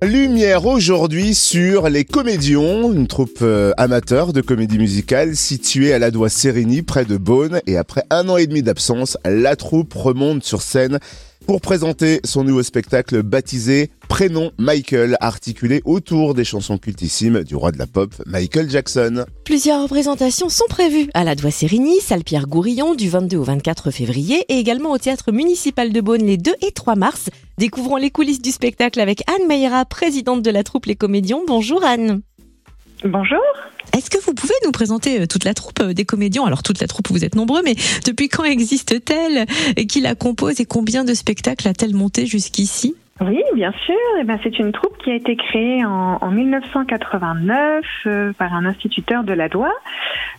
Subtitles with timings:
[0.00, 6.12] Lumière aujourd'hui sur Les Comédions, une troupe euh, amateur de comédie musicale située à la
[6.12, 7.60] Doigt Sérigny près de Beaune.
[7.66, 11.00] Et après un an et demi d'absence, la troupe remonte sur scène
[11.48, 17.72] pour présenter son nouveau spectacle baptisé Prénom Michael, articulé autour des chansons cultissimes du roi
[17.72, 19.24] de la pop, Michael Jackson.
[19.46, 23.90] Plusieurs représentations sont prévues à la Doigt Sérigny, salle Pierre Gourillon du 22 au 24
[23.90, 27.30] février et également au théâtre municipal de Beaune les 2 et 3 mars.
[27.56, 31.40] Découvrons les coulisses du spectacle avec Anne Meira, présidente de la troupe Les Comédiens.
[31.46, 32.20] Bonjour Anne.
[33.04, 33.38] Bonjour.
[33.96, 36.44] Est-ce que vous pouvez nous présenter euh, toute la troupe euh, des comédiens?
[36.44, 39.46] Alors toute la troupe, vous êtes nombreux, mais depuis quand existe-t-elle?
[39.86, 40.60] Qui la compose?
[40.60, 42.96] Et combien de spectacles a-t-elle monté jusqu'ici?
[43.20, 43.94] Oui, bien sûr.
[44.20, 48.64] Eh ben, c'est une troupe qui a été créée en, en 1989 euh, par un
[48.64, 49.74] instituteur de la Doigt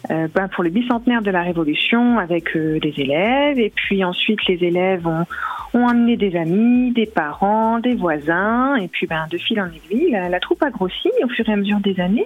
[0.09, 3.59] ben, pour le bicentenaire de la Révolution avec des élèves.
[3.59, 5.25] Et puis ensuite, les élèves ont,
[5.73, 8.75] ont amené des amis, des parents, des voisins.
[8.75, 11.53] Et puis, ben, de fil en aiguille, la, la troupe a grossi au fur et
[11.53, 12.25] à mesure des années.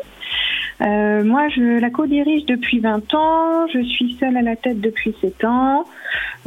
[0.81, 3.67] Euh, moi, je la co-dirige depuis 20 ans.
[3.73, 5.85] Je suis seule à la tête depuis 7 ans.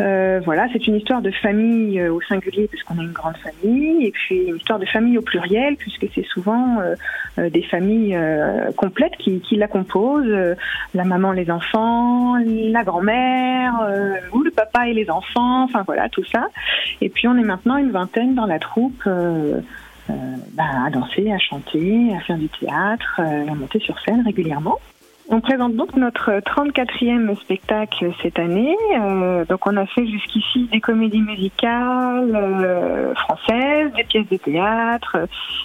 [0.00, 4.06] Euh, voilà, c'est une histoire de famille euh, au singulier puisqu'on a une grande famille,
[4.06, 8.18] et puis une histoire de famille au pluriel puisque c'est souvent euh, des familles
[8.76, 10.56] complètes qui, qui, la composent.
[10.94, 13.74] la maman, les enfants, la grand-mère,
[14.32, 15.64] ou le papa et les enfants.
[15.64, 16.48] Enfin voilà, tout ça.
[17.00, 19.02] Et puis on est maintenant une vingtaine dans la troupe.
[20.10, 20.14] Euh,
[20.52, 24.78] bah, à danser, à chanter, à faire du théâtre, euh, à monter sur scène régulièrement.
[25.28, 28.76] On présente donc notre 34e spectacle cette année.
[28.96, 35.16] Euh, donc on a fait jusqu'ici des comédies musicales euh, françaises, des pièces de théâtre,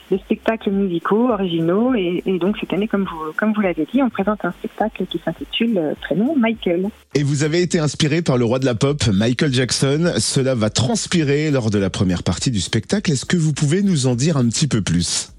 [0.09, 4.01] des spectacles musicaux originaux et, et donc cette année, comme vous, comme vous l'avez dit,
[4.01, 6.87] on présente un spectacle qui s'intitule euh, Prénom Michael.
[7.13, 10.13] Et vous avez été inspiré par le roi de la pop, Michael Jackson.
[10.17, 13.11] Cela va transpirer lors de la première partie du spectacle.
[13.11, 15.31] Est-ce que vous pouvez nous en dire un petit peu plus?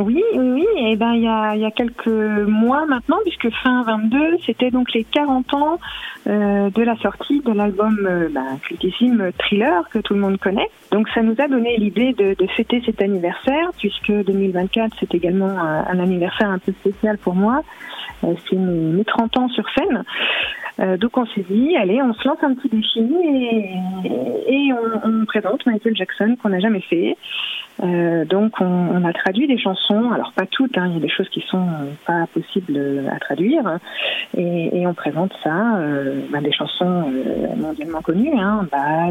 [0.00, 3.82] Oui, oui, Et eh ben il y a, y a quelques mois maintenant, puisque fin
[3.82, 5.80] 22, c'était donc les 40 ans
[6.28, 10.68] euh, de la sortie de l'album euh, ben, cultissime Thriller que tout le monde connaît.
[10.92, 15.48] Donc ça nous a donné l'idée de, de, fêter cet anniversaire, puisque 2024 c'est également
[15.48, 17.62] un, un, anniversaire un peu spécial pour moi.
[18.24, 20.04] Euh, c'est mes, mes, 30 ans sur scène.
[20.80, 23.00] Euh, donc on s'est dit, allez, on se lance un petit défi
[24.46, 24.72] et,
[25.04, 27.16] on, présente Michael Jackson qu'on n'a jamais fait.
[27.82, 31.08] Euh, donc on, a traduit des chansons, alors pas toutes, hein, il y a des
[31.08, 31.66] choses qui sont
[32.06, 33.78] pas possibles à traduire,
[34.36, 37.12] et, on présente ça, euh, ben des chansons
[37.56, 38.66] mondialement connues, hein,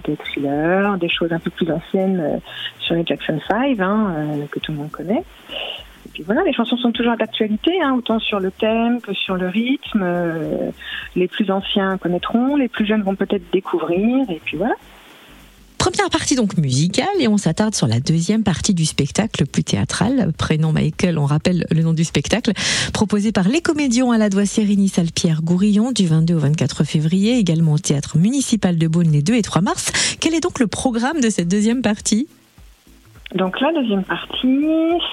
[0.06, 2.42] des thrillers, des choses un peu plus anciennes
[2.80, 4.16] sur les Jackson 5, hein,
[4.52, 5.24] que tout le monde connaît.
[6.26, 10.04] Voilà, les chansons sont toujours d'actualité, hein, autant sur le thème que sur le rythme.
[11.16, 14.76] les plus anciens connaîtront, les plus jeunes vont peut-être découvrir, et puis voilà.
[15.78, 20.34] Première partie donc musicale et on s'attarde sur la deuxième partie du spectacle plus théâtral.
[20.38, 22.52] Prénom Michael, on rappelle le nom du spectacle,
[22.94, 27.38] proposé par les comédiens à la Doigt Sérigny Salpierre Gourillon du 22 au 24 février,
[27.38, 30.18] également au théâtre municipal de Beaune les 2 et 3 mars.
[30.20, 32.28] Quel est donc le programme de cette deuxième partie?
[33.36, 34.66] Donc la deuxième partie,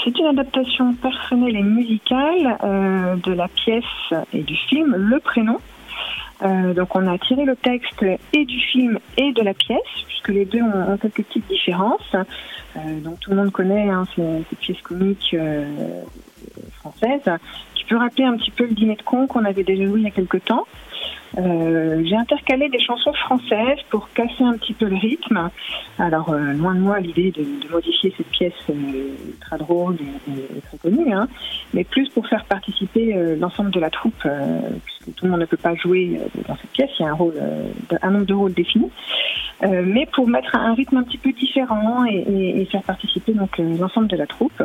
[0.04, 5.58] c'est une adaptation personnelle et musicale euh, de la pièce et du film Le Prénom,
[6.42, 10.28] euh, donc on a tiré le texte et du film et de la pièce, puisque
[10.28, 12.14] les deux ont, ont quelques petites différences.
[12.76, 16.02] Euh, donc tout le monde connaît hein, cette pièce comique euh,
[16.80, 17.22] française,
[17.74, 20.04] qui peut rappeler un petit peu le dîner de con qu'on avait déjà vu il
[20.04, 20.66] y a quelques temps.
[21.38, 25.50] Euh, j'ai intercalé des chansons françaises pour casser un petit peu le rythme.
[25.98, 29.96] Alors, euh, loin de moi l'idée de, de, modifier cette pièce euh, très drôle
[30.28, 31.28] et, et, très connue, hein,
[31.72, 35.40] mais plus pour faire participer euh, l'ensemble de la troupe, euh, puisque tout le monde
[35.40, 37.34] ne peut pas jouer dans cette pièce, il y a un, rôle,
[38.00, 38.90] un nombre de rôles définis,
[39.62, 44.08] mais pour mettre un rythme un petit peu différent et, et faire participer donc l'ensemble
[44.08, 44.62] de la troupe.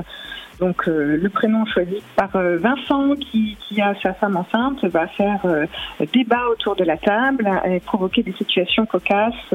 [0.59, 5.07] Donc euh, le prénom choisi par euh, Vincent, qui, qui, a sa femme enceinte, va
[5.07, 5.65] faire euh,
[6.13, 9.53] débat autour de la table et provoquer des situations cocasses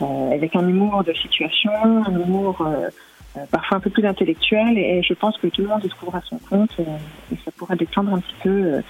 [0.00, 1.72] avec un humour de situation,
[2.06, 2.66] un humour
[3.50, 4.78] parfois un peu plus intellectuel.
[4.78, 7.76] Et, je pense que tout le monde y trouvera son compte et, et ça pourra
[7.76, 8.82] détendre un petit peu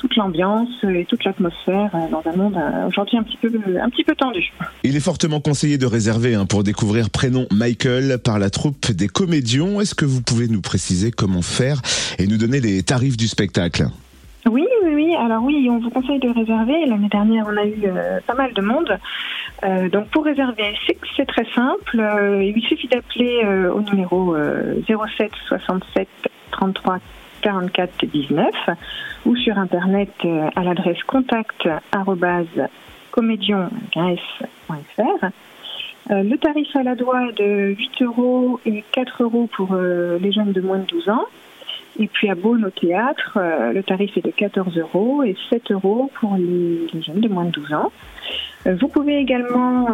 [0.00, 2.58] toute l'ambiance et toute l'atmosphère dans un monde
[2.88, 4.50] aujourd'hui un petit peu un petit peu tendu.
[4.82, 9.08] Il est fortement conseillé de réserver hein, pour découvrir prénom Michael par la troupe des
[9.08, 9.78] comédiens.
[9.80, 11.82] Est-ce que vous pouvez nous préciser comment faire
[12.18, 13.88] et nous donner les tarifs du spectacle?
[14.50, 15.14] Oui, oui, oui.
[15.16, 16.86] Alors oui, on vous conseille de réserver.
[16.86, 18.98] L'année dernière, on a eu euh, pas mal de monde.
[19.62, 20.74] Euh, donc pour réserver,
[21.16, 22.00] c'est très simple.
[22.00, 24.34] Euh, il suffit d'appeler euh, au numéro
[24.86, 26.08] 07 67
[26.50, 26.98] 33
[27.42, 28.48] 44 19
[29.26, 31.68] ou sur internet euh, à l'adresse contact
[33.10, 35.26] comédion.fr
[36.12, 40.50] le tarif à la doigt est de 8 euros et 4 euros pour les jeunes
[40.50, 41.24] de moins de 12 ans.
[41.98, 43.38] Et puis à Beaune au théâtre,
[43.74, 47.50] le tarif est de 14 euros et 7 euros pour les, jeunes de moins de
[47.50, 47.92] 12 ans.
[48.64, 49.88] Vous pouvez également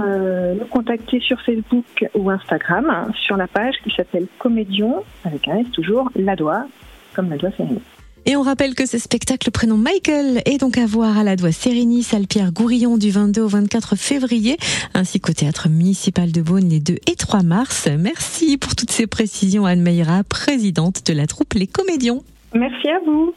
[0.55, 5.57] nous contacter sur Facebook ou Instagram hein, sur la page qui s'appelle Comédion, avec un
[5.59, 6.67] S toujours, la doigt,
[7.15, 7.81] comme la doigt série.
[8.29, 11.53] Et on rappelle que ce spectacle prénom Michael est donc à voir à la Doigt
[11.53, 14.57] Sérigny, Salpierre Gourillon du 22 au 24 février,
[14.95, 17.89] ainsi qu'au théâtre municipal de Beaune les 2 et 3 mars.
[17.97, 22.25] Merci pour toutes ces précisions Anne Meira, présidente de la troupe Les Comédions.
[22.53, 23.33] Merci à vous.